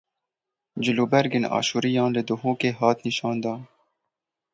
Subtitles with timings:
[0.83, 3.59] Cilûbergên Aşûriyan li Duhokê hat nîşandan.